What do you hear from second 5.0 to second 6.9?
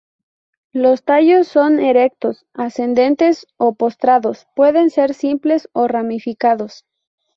simples o ramificados.